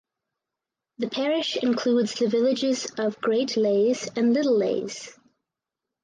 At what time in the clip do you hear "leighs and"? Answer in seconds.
3.55-4.33